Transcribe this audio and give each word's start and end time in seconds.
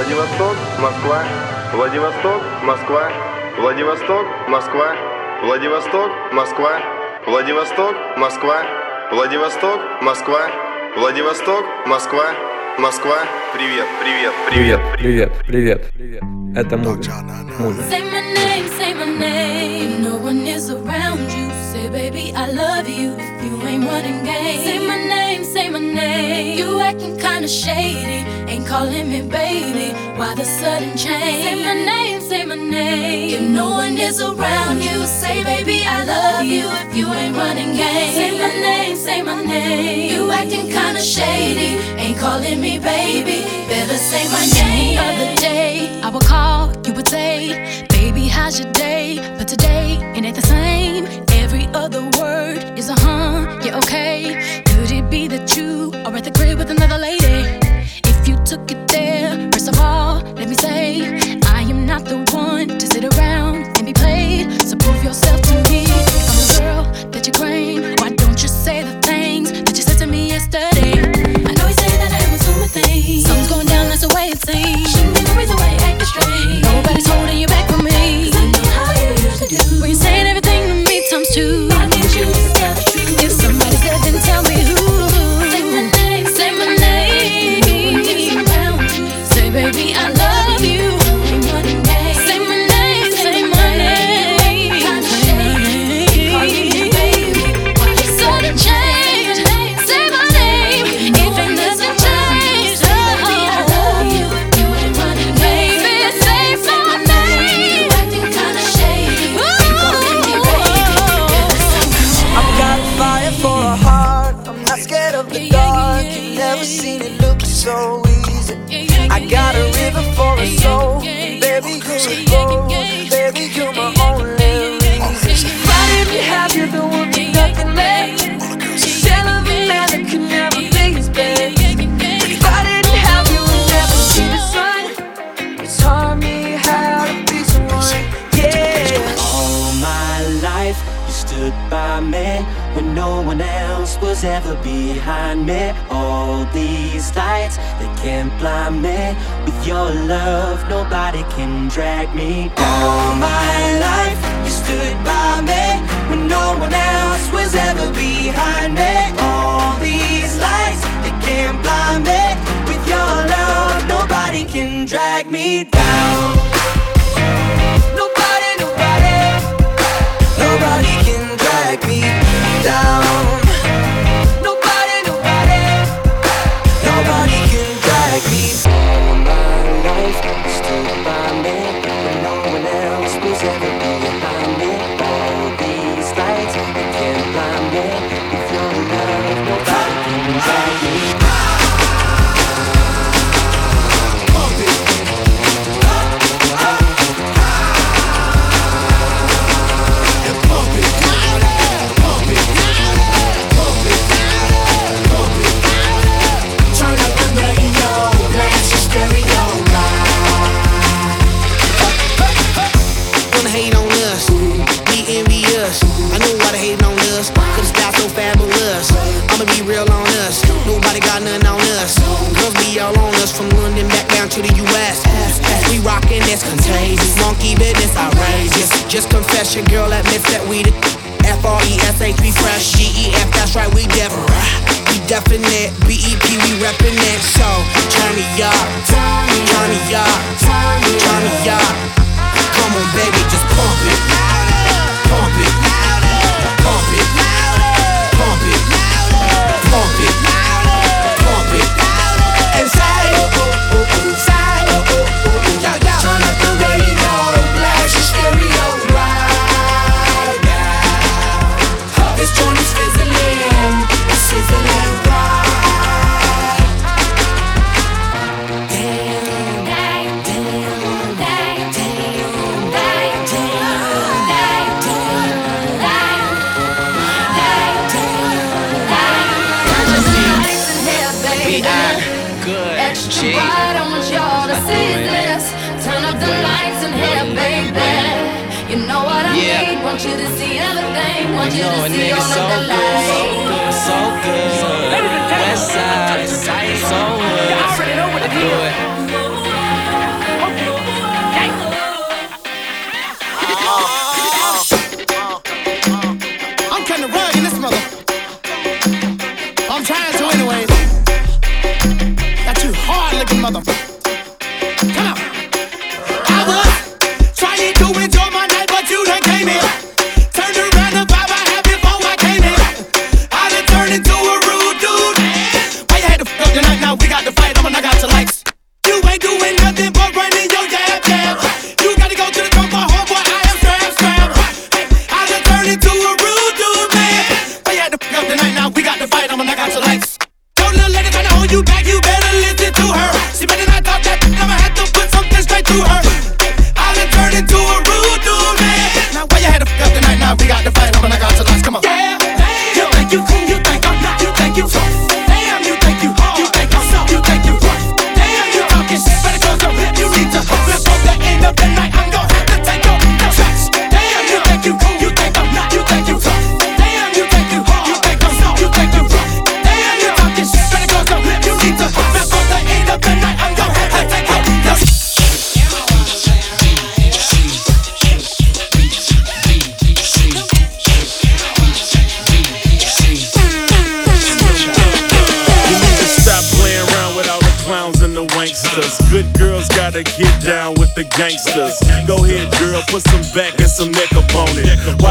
Владивосток, 0.00 0.56
Москва, 0.78 1.24
Владивосток, 1.74 2.42
Москва, 2.64 3.12
Владивосток, 3.58 4.24
Москва, 4.48 4.96
Владивосток, 5.42 6.10
Москва, 6.32 6.80
Владивосток, 7.26 7.94
Москва, 8.16 8.62
Владивосток, 9.12 9.80
Москва, 10.00 10.48
Владивосток, 10.96 11.66
Москва, 11.86 12.32
Москва, 12.78 13.26
привет, 13.52 13.84
привет, 14.00 14.32
привет, 14.48 14.80
привет, 14.98 15.32
привет, 15.46 15.82
привет. 15.94 16.22
Это 16.56 16.78
муви. 16.78 17.02
Say 17.90 18.00
my 18.00 18.22
name, 18.32 18.68
say 18.78 18.94
my 18.94 19.04
name, 19.04 20.02
no 20.02 20.16
one 20.16 20.46
is 20.46 20.70
around 20.70 21.30
you. 21.30 21.49
baby, 21.90 22.32
I 22.34 22.50
love 22.50 22.88
you. 22.88 23.16
You 23.42 23.66
ain't 23.66 23.84
running 23.84 24.24
game. 24.24 24.60
Say 24.64 24.78
my 24.78 24.96
name, 24.96 25.44
say 25.44 25.68
my 25.68 25.78
name. 25.78 26.58
You 26.58 26.80
acting 26.80 27.18
kinda 27.18 27.48
shady, 27.48 28.20
ain't 28.50 28.66
calling 28.66 29.08
me 29.10 29.22
baby. 29.22 29.92
Why 30.16 30.34
the 30.34 30.44
sudden 30.44 30.96
change? 30.96 31.44
Say 31.44 31.54
my 31.64 31.74
name, 31.74 32.20
say 32.20 32.44
my 32.44 32.54
name. 32.54 33.34
If 33.34 33.42
no 33.42 33.70
one 33.70 33.96
is 33.98 34.20
around 34.20 34.82
you, 34.82 35.06
say 35.06 35.42
baby, 35.42 35.82
I 35.84 36.04
love 36.04 36.44
you. 36.44 36.66
If 36.86 36.96
you 36.96 37.12
ain't 37.12 37.36
running 37.36 37.74
game, 37.76 38.12
say 38.14 38.30
my 38.38 38.52
name, 38.68 38.96
say 38.96 39.22
my 39.22 39.42
name. 39.44 40.12
You 40.12 40.30
acting 40.30 40.68
kinda 40.68 41.00
shady, 41.00 41.70
ain't 41.98 42.18
calling 42.18 42.60
me 42.60 42.78
baby. 42.78 43.44
Better 43.68 43.96
say 43.96 44.24
my 44.28 44.44
name. 44.60 44.98
Other 44.98 45.34
day, 45.36 46.00
I 46.02 46.08
would 46.10 46.24
call, 46.24 46.72
you 46.86 46.92
would 46.94 47.08
say, 47.08 47.86
baby, 47.88 48.28
how's 48.28 48.60
your 48.60 48.72
day? 48.72 49.18
But 49.38 49.48
today, 49.48 49.98
it 50.16 50.24
ain't 50.24 50.36
the 50.36 50.42
same. 50.42 51.29
Every 51.40 51.66
other 51.74 52.02
word 52.20 52.78
is 52.78 52.90
a 52.90 52.94
huh, 52.94 53.60
yeah, 53.64 53.78
okay. 53.78 54.62
Could 54.66 54.90
it 54.92 55.10
be 55.10 55.26
that 55.28 55.56
you 55.56 55.90
are 56.04 56.14
at 56.14 56.24
the 56.24 56.30
crib 56.30 56.58
with 56.58 56.70
another 56.70 56.98
lady? 56.98 57.58
If 58.04 58.28
you 58.28 58.36
took 58.44 58.70
it 58.70 58.86
there, 58.88 59.50
first 59.50 59.68
of 59.68 59.80
all, 59.80 60.20
let 60.38 60.48
me 60.48 60.54
say, 60.54 61.18
I 61.58 61.62
am 61.62 61.86
not 61.86 62.04
the 62.04 62.18
one 62.32 62.68
to 62.68 62.86
sit 62.86 63.04
around 63.04 63.56
and 63.78 63.86
be 63.86 63.94
played. 63.94 64.62
So 64.62 64.76
prove 64.76 65.02
yourself 65.02 65.40
to 65.48 65.54
me. 65.70 65.86
I'm 66.30 66.36
the 66.42 66.56
girl 66.60 67.10
that 67.10 67.26
you 67.26 67.32
claim, 67.32 67.96
why 67.96 68.10
don't 68.10 68.40
you 68.42 68.48
say 68.48 68.82
the 68.82 69.00
things 69.00 69.50
that 69.50 69.76
you 69.76 69.82
said 69.82 69.98
to 69.98 70.06
me 70.06 70.28
yesterday? 70.28 70.92
I 71.48 71.52
know 71.56 71.66
you 71.66 71.78
say 71.84 71.92
that 72.02 72.10
I 72.12 72.20
am 72.26 72.34
assuming 72.38 72.68
things. 72.68 73.26
Something's 73.26 73.48
going 73.48 73.66
down, 73.66 73.88
that's 73.88 74.02
the 74.06 74.14
way 74.14 74.28
it 74.28 74.38
seems. 74.38 74.89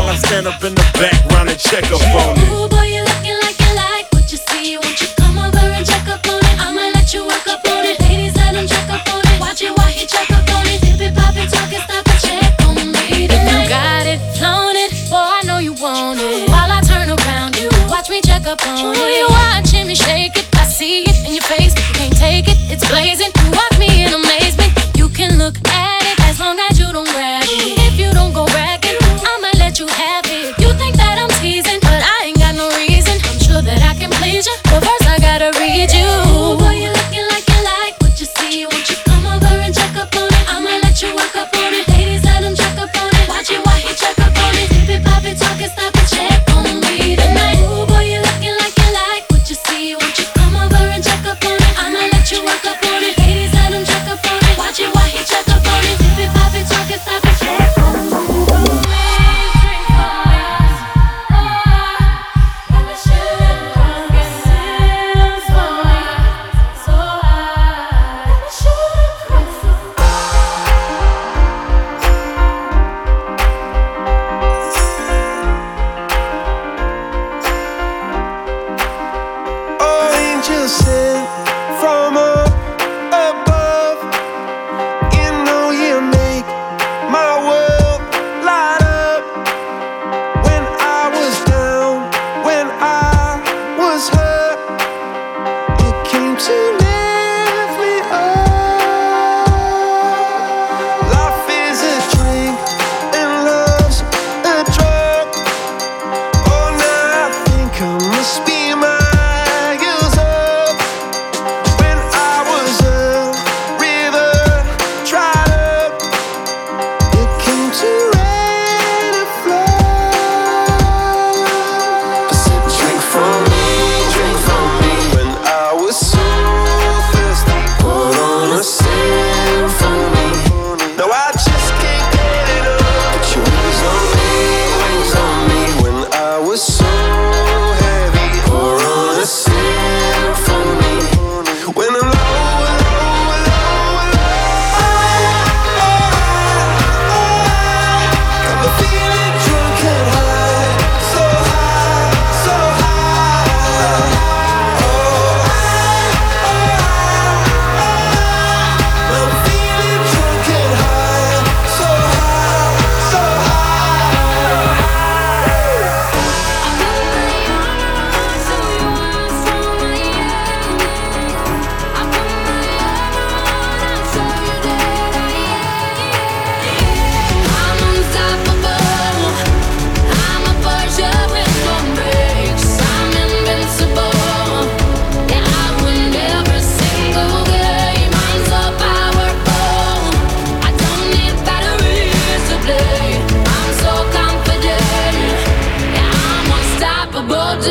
I 0.09 0.15
stand 0.15 0.47
up 0.47 0.63
in 0.63 0.73
the 0.73 0.81
background 0.97 1.49
and 1.49 1.59
check 1.59 1.85
up 1.93 2.01
on 2.01 2.33
it. 2.33 2.49
Ooh, 2.49 2.65
boy, 2.67 2.81
you 2.81 3.05
looking 3.05 3.37
like 3.45 3.53
you 3.61 3.71
like 3.77 4.09
what 4.09 4.25
you 4.31 4.41
see. 4.41 4.73
Won't 4.81 4.97
you 4.97 5.05
come 5.21 5.37
over 5.37 5.69
and 5.69 5.85
check 5.85 6.07
up 6.09 6.25
on 6.25 6.41
it? 6.41 6.55
I'ma 6.57 6.89
let 6.97 7.13
you 7.13 7.29
work 7.29 7.45
up 7.45 7.61
on 7.69 7.85
it. 7.85 8.01
Ladies, 8.01 8.33
let 8.35 8.55
him 8.57 8.65
check 8.65 8.89
up 8.89 9.05
on 9.13 9.21
it. 9.21 9.39
Watch 9.39 9.61
it 9.61 9.69
while 9.77 9.85
he 9.93 10.07
check 10.09 10.25
up 10.33 10.49
on 10.49 10.65
it. 10.65 10.81
Dip 10.81 10.97
it, 10.97 11.13
pop 11.13 11.37
it, 11.37 11.45
talk 11.53 11.69
it, 11.69 11.85
stop 11.85 12.09
it, 12.09 12.19
check 12.25 12.57
on 12.65 12.89
me. 12.89 13.29
Tonight. 13.29 13.37
If 13.37 13.53
you 13.53 13.69
got 13.69 14.05
it, 14.09 14.19
flown 14.33 14.73
it, 14.81 14.89
boy, 15.13 15.21
I 15.21 15.41
know 15.45 15.59
you 15.61 15.73
want 15.77 16.17
it. 16.17 16.49
While 16.49 16.73
I 16.73 16.81
turn 16.81 17.13
around 17.13 17.53
you, 17.61 17.69
watch 17.85 18.09
me 18.09 18.19
check 18.25 18.47
up 18.49 18.65
on 18.65 18.81
Ooh, 18.81 18.97
it. 18.97 19.13
you 19.13 19.27
watching 19.29 19.85
me 19.85 19.93
shake 19.93 20.33
it. 20.41 20.49
I 20.57 20.65
see 20.65 21.05
it 21.05 21.21
in 21.21 21.37
your 21.37 21.45
face, 21.45 21.77
you 21.77 21.93
can't 21.93 22.17
take 22.17 22.47
it, 22.49 22.57
it's 22.65 22.81
blazing. 22.89 23.29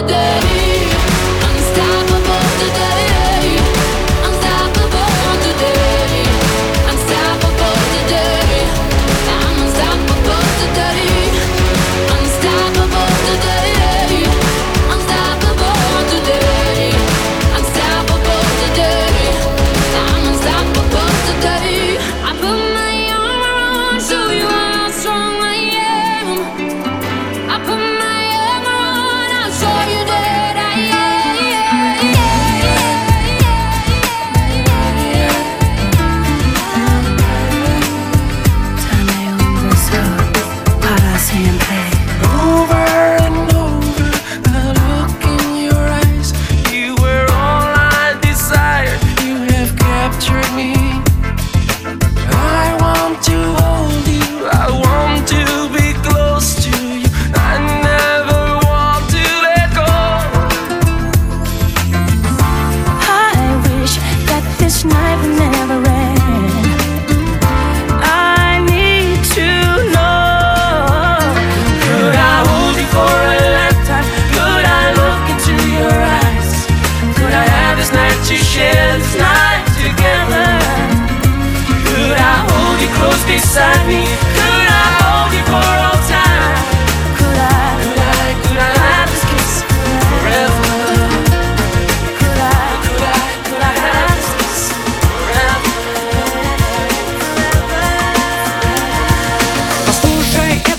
day 0.09 0.68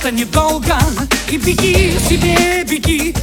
это 0.10 0.12
недолго. 0.12 0.78
И 1.30 1.38
беги 1.38 1.98
себе, 2.08 2.64
беги. 2.64 3.14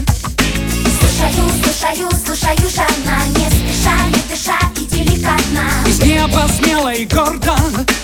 Слушаю, 1.01 1.51
слушаю, 1.63 2.11
слушаю 2.25 2.71
жадно 2.71 3.17
Не 3.35 3.47
спеша, 3.51 3.97
не 4.07 4.23
дыша 4.29 4.59
и 4.77 4.85
деликатно. 4.85 5.65
Из 5.87 6.01
неба 6.01 6.49
смело 6.57 6.93
и 6.93 7.05
гордо 7.07 7.57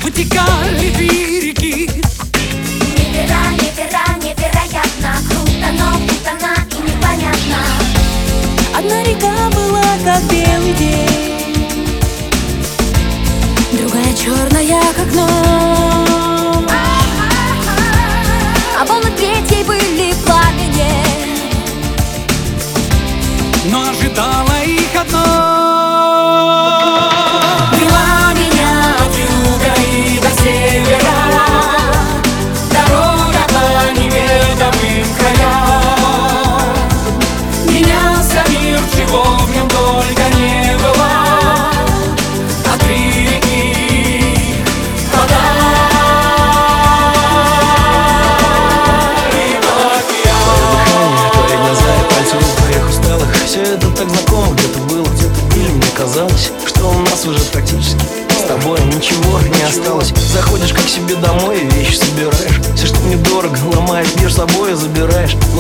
Вытекали 0.03 0.91
две 0.95 1.41
реки 1.41 1.91
Невера, 2.97 3.43
невера, 3.61 4.05
невероятно 4.21 5.13
Круто, 5.29 5.69
но 5.79 5.89
путано 6.07 6.55
и 6.71 6.91
непонятно. 6.91 7.61
Одна 8.77 9.03
река 9.05 9.51
была 9.51 9.97
как 10.05 10.23
белый 10.25 10.75
день. 10.75 12.01
Другая 13.73 14.15
черная 14.15 14.93
как 14.95 15.15
ночь 15.15 16.12
Но 23.73 24.02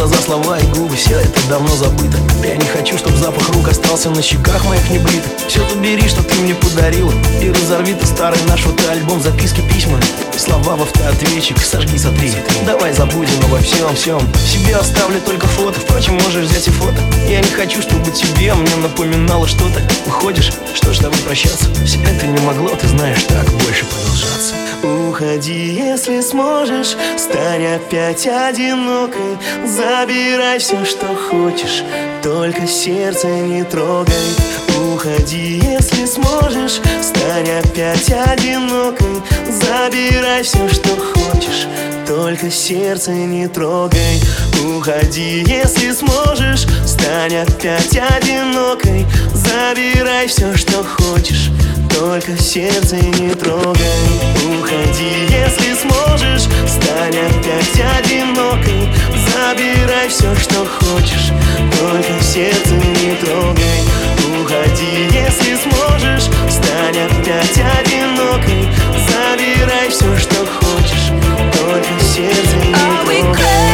Глаза, 0.03 0.21
слова 0.21 0.59
и 0.59 0.67
губы, 0.67 0.97
все 0.97 1.21
это 1.21 1.49
давно 1.49 1.77
забыто. 1.77 2.19
Я 2.43 2.57
не 2.57 2.67
хочу, 2.67 2.99
чтобы 2.99 3.17
запах 3.19 3.49
рук 3.51 3.69
остался 3.69 4.11
на 4.11 4.21
щеках 4.21 4.65
моих 4.65 4.91
небритых 4.91 5.31
Все 5.47 5.61
то 5.61 5.77
бери, 5.77 6.09
что 6.09 6.25
ты 6.25 6.35
мне 6.41 6.57
подарила 6.57 7.13
И 7.41 7.49
разорви 7.51 7.95
ты 7.95 8.05
старый 8.05 8.41
наш 8.49 8.67
вот 8.67 8.85
альбом, 8.91 9.23
записки, 9.23 9.61
письма 9.73 10.01
Слова 10.37 10.75
в 10.75 10.83
автоответчик, 10.83 11.57
сожги, 11.59 11.97
сотри. 11.99 12.33
Давай 12.67 12.93
забудем 12.93 13.45
обо 13.45 13.59
всем, 13.59 13.95
всем 13.95 14.21
Себе 14.35 14.75
оставлю 14.75 15.21
только 15.21 15.47
фото, 15.47 15.79
впрочем, 15.79 16.15
можешь 16.15 16.47
взять 16.47 16.67
и 16.67 16.71
фото. 16.73 16.97
Я 17.29 17.39
не 17.39 17.51
хочу, 17.53 17.81
чтобы 17.81 18.11
тебе 18.11 18.53
мне 18.55 18.75
напоминало 18.83 19.47
что-то. 19.47 19.81
Уходишь, 20.07 20.53
что 20.75 20.93
ж, 20.93 20.99
давай 20.99 21.19
прощаться? 21.21 21.67
Все 21.87 22.03
это 22.03 22.27
не 22.27 22.41
могло, 22.41 22.71
ты 22.71 22.89
знаешь, 22.89 23.23
так 23.23 23.49
больше 23.53 23.85
продолжаться. 23.85 24.55
Уходи, 24.83 25.75
если 25.75 26.21
сможешь, 26.23 26.97
стань 27.17 27.67
опять 27.67 28.27
одинокой 28.27 29.39
Забирай 29.93 30.59
все, 30.59 30.87
что 30.87 31.07
хочешь, 31.15 31.83
только 32.23 32.67
сердце 32.67 33.27
не 33.27 33.63
трогай. 33.63 34.15
Уходи, 34.91 35.61
если 35.63 36.07
сможешь, 36.07 36.81
стань 37.03 37.51
опять 37.51 38.11
одинокой. 38.11 39.21
Забирай 39.51 40.45
все, 40.45 40.67
что 40.71 40.97
хочешь, 40.97 41.67
только 42.07 42.51
сердце 42.51 43.11
не 43.13 43.47
трогай. 43.49 44.19
Уходи, 44.65 45.45
если 45.47 45.93
сможешь, 45.93 46.67
стань 46.87 47.37
опять 47.37 47.95
одинокой. 47.95 49.05
Забирай 49.35 50.27
все, 50.27 50.57
что 50.57 50.83
хочешь, 50.85 51.51
только 51.91 52.39
сердце 52.39 52.97
не 52.97 53.35
трогай. 53.35 54.03
Уходи, 54.59 55.29
если 55.29 55.75
сможешь, 55.75 56.49
стань 56.67 57.19
опять 57.19 58.01
одинокой 58.01 58.89
Забирай 59.33 60.09
все, 60.09 60.35
что 60.37 60.67
хочешь, 60.67 61.33
только 61.79 62.23
сердце 62.23 62.75
не 62.75 63.15
трогай. 63.17 63.81
Уходи, 64.41 65.09
если 65.11 65.57
сможешь, 65.57 66.25
стань 66.51 66.99
опять 66.99 67.62
одинокой. 67.81 68.69
Забирай 69.09 69.89
все, 69.89 70.19
что 70.19 70.47
хочешь, 70.47 71.12
только 71.59 72.05
сердце 72.05 72.57
не 72.67 72.73
we 73.07 73.23
трогай 73.23 73.72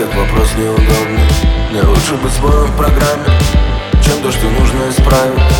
как 0.00 0.14
вопрос 0.16 0.54
неудобный. 0.56 1.28
Мне 1.70 1.82
лучше 1.82 2.14
быть 2.14 2.32
своим 2.32 2.72
в 2.72 2.76
программе 2.76 3.38
Чем 4.02 4.22
то, 4.22 4.32
что 4.32 4.48
нужно 4.48 4.88
исправить. 4.88 5.59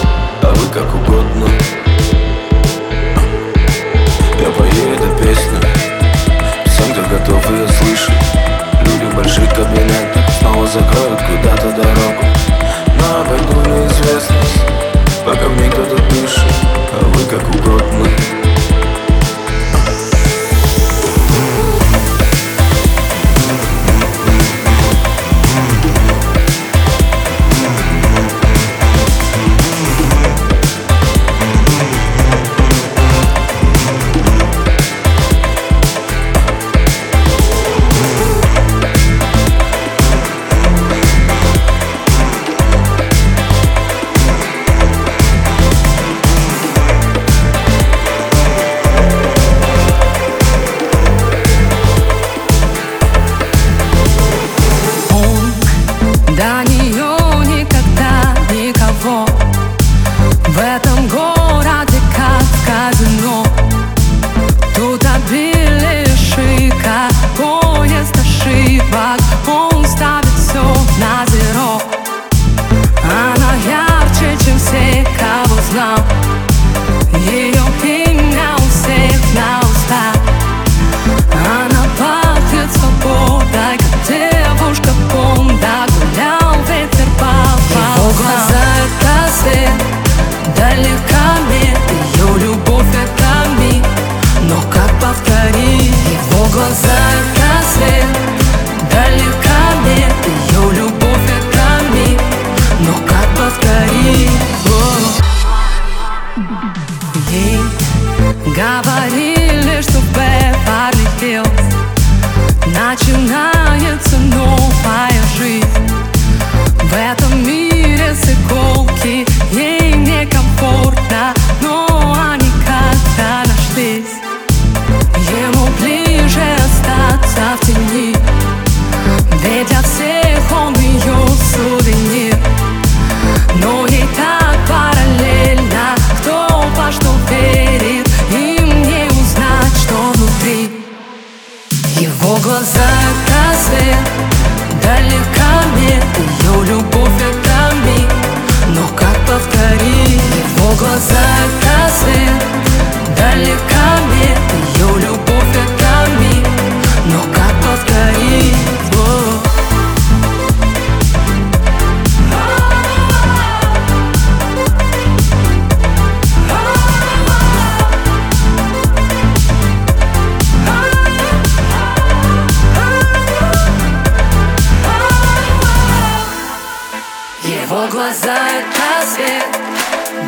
глаза 178.00 178.34
это 178.58 179.06
свет 179.12 179.44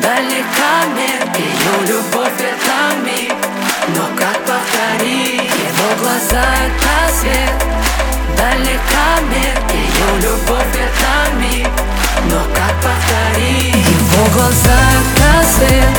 Далека 0.02 0.72
мне. 0.92 1.14
ее 1.40 1.74
любовь 1.88 2.40
это 2.50 2.80
миг 3.02 3.32
Но 3.96 4.04
как 4.14 4.36
повторить? 4.44 5.40
Его 5.40 5.88
глаза 6.02 6.44
это 6.66 7.14
свет 7.18 7.54
Далека 8.36 9.06
мне. 9.26 9.54
ее 9.72 10.10
любовь 10.20 10.74
это 10.84 11.14
миг 11.40 11.68
Но 12.30 12.40
как 12.56 12.74
повторить? 12.84 13.86
Его 13.88 14.24
глаза 14.34 14.78
это 15.00 15.48
свет 15.54 15.92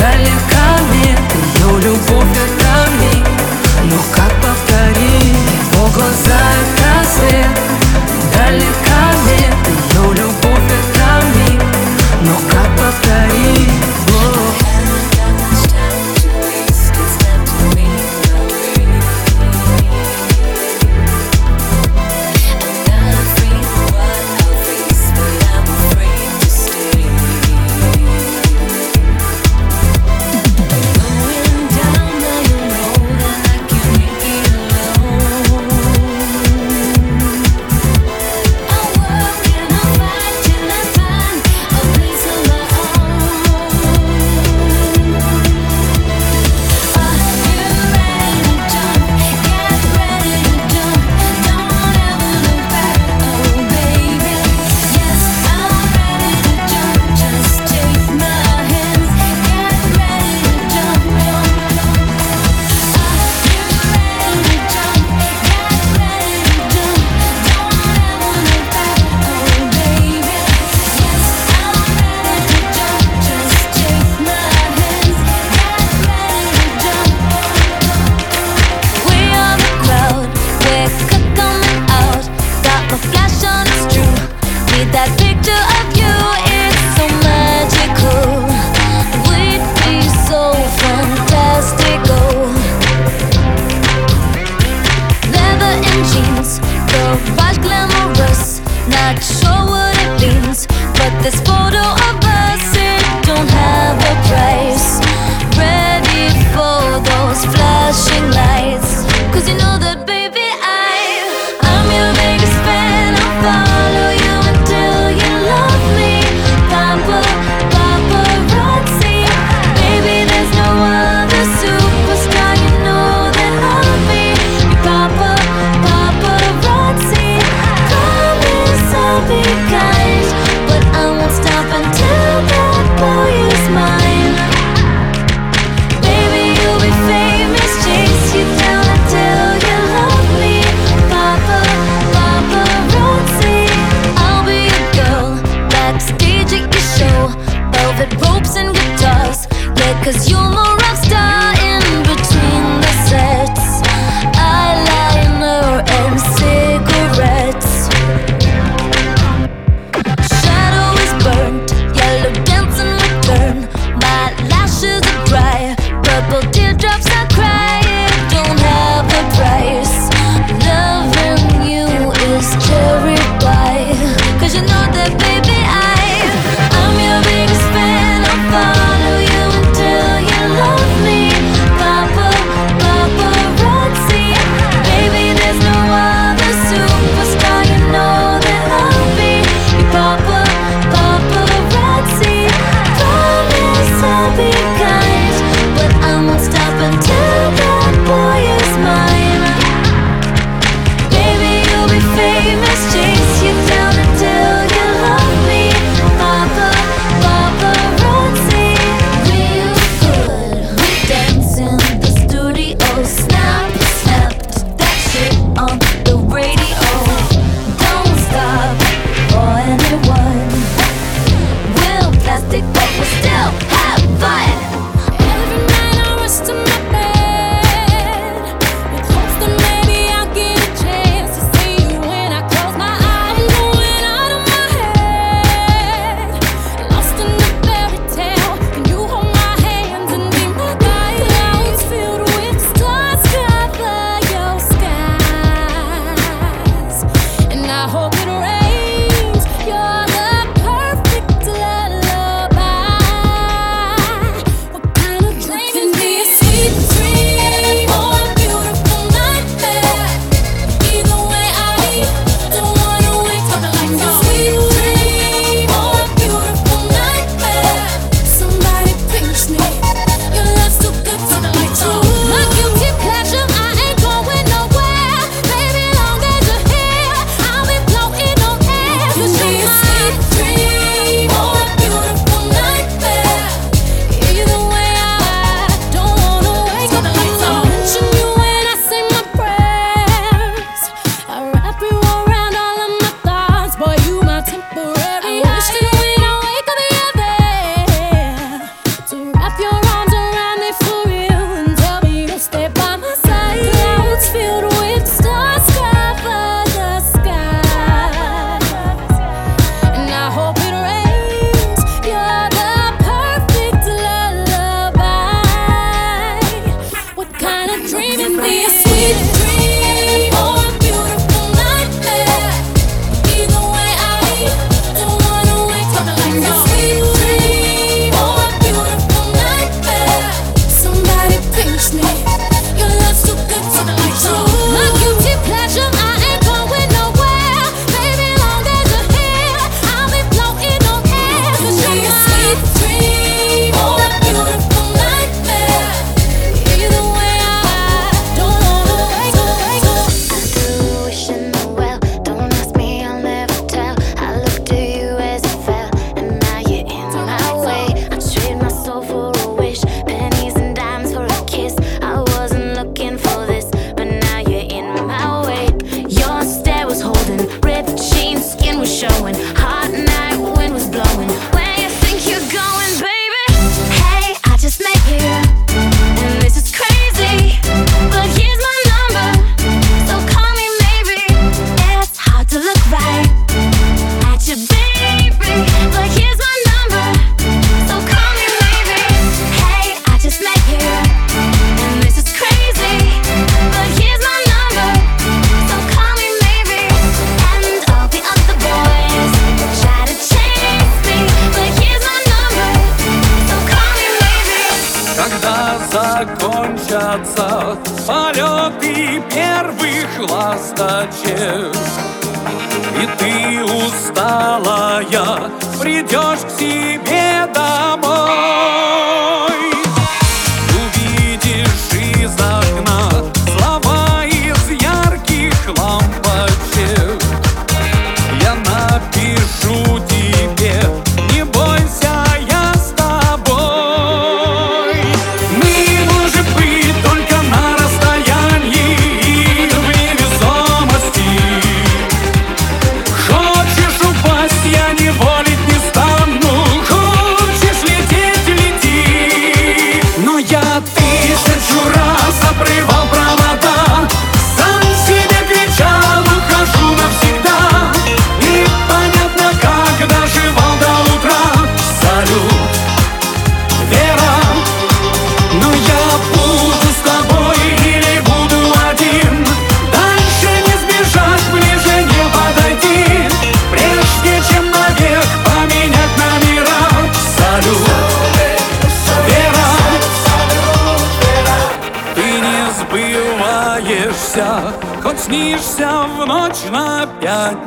Далека 0.00 0.66
мне. 0.90 1.14
ее 1.14 1.80
любовь 1.80 2.36
это 2.44 2.90
миг 3.00 3.26
Но 3.84 3.98
как 4.16 4.32
повторить? 4.42 5.38
Его 5.72 5.86
глаза 5.94 6.40
это 6.60 7.08
свет 7.08 7.50
Далека 8.34 9.00
мир, 9.26 9.52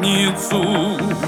пятницу 0.02 1.21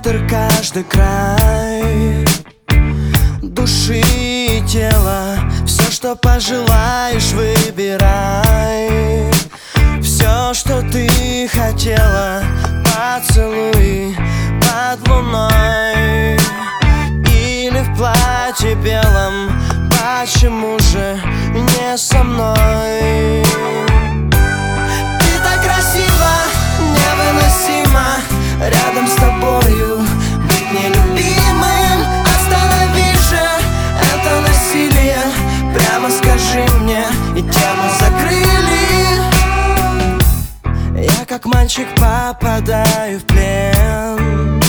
ветер 0.00 0.26
каждый 0.28 0.84
край 0.84 2.24
Души 3.42 4.02
и 4.16 4.62
тела 4.66 5.38
Все, 5.66 5.90
что 5.90 6.16
пожелаешь, 6.16 7.32
выбирай. 7.32 8.90
Все, 10.02 10.54
что 10.54 10.82
ты 10.90 11.48
хотела 11.48 12.42
Поцелуй 12.84 14.16
под 14.60 15.08
луной. 15.08 16.38
Или 17.26 17.80
в 17.80 17.96
платье 17.96 18.74
белом 18.76 19.50
Почему 19.90 20.78
же 20.78 21.20
не 21.52 21.96
со 21.98 22.22
мной? 22.22 23.49
как 41.40 41.54
мальчик 41.54 41.86
попадаю 41.96 43.18
в 43.18 43.24
плен. 43.24 44.60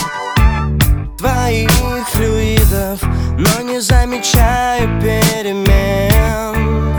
Твоих 1.17 1.69
флюидов, 2.11 3.01
но 3.37 3.61
не 3.61 3.81
замечаю 3.81 5.01
перемен. 5.01 6.95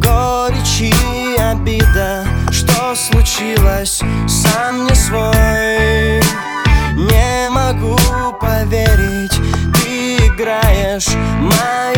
Горечь 0.00 0.80
и 0.80 1.36
обида, 1.38 2.24
что 2.50 2.94
случилось, 2.94 4.00
сам 4.26 4.86
не 4.86 4.94
свой. 4.94 6.22
Не 6.96 7.50
могу 7.50 7.98
поверить, 8.40 9.38
ты 9.74 10.16
играешь 10.26 11.08
мою 11.40 11.97